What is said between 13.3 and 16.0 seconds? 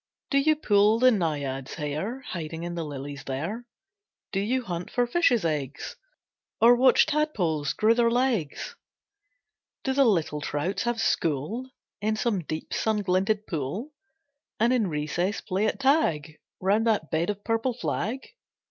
pool, And in recess play at